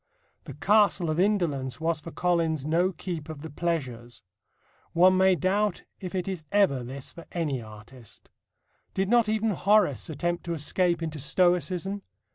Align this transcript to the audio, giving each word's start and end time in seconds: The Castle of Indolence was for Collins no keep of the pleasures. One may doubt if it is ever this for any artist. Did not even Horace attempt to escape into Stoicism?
The 0.45 0.55
Castle 0.55 1.11
of 1.11 1.19
Indolence 1.19 1.79
was 1.79 1.99
for 1.99 2.09
Collins 2.09 2.65
no 2.65 2.91
keep 2.91 3.29
of 3.29 3.43
the 3.43 3.51
pleasures. 3.51 4.23
One 4.93 5.15
may 5.15 5.35
doubt 5.35 5.83
if 5.99 6.15
it 6.15 6.27
is 6.27 6.43
ever 6.51 6.83
this 6.83 7.13
for 7.13 7.27
any 7.31 7.61
artist. 7.61 8.27
Did 8.95 9.09
not 9.09 9.29
even 9.29 9.51
Horace 9.51 10.09
attempt 10.09 10.43
to 10.45 10.55
escape 10.55 11.03
into 11.03 11.19
Stoicism? 11.19 12.01